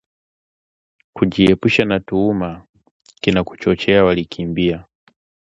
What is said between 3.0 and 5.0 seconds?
kina Kuchochea walikimbia